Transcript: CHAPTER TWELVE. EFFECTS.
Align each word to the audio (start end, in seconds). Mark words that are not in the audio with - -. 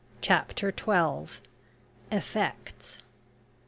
CHAPTER 0.19 0.71
TWELVE. 0.71 1.39
EFFECTS. 2.09 2.97